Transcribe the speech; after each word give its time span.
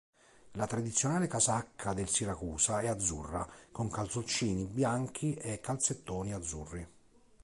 La 0.53 0.65
tradizionale 0.65 1.27
casacca 1.27 1.93
del 1.93 2.09
Siracusa 2.09 2.79
è 2.79 2.87
azzurra 2.87 3.47
con 3.71 3.87
calzoncini 3.91 4.65
bianchi 4.65 5.35
e 5.35 5.59
calzettoni 5.59 6.33
azzurri. 6.33 6.87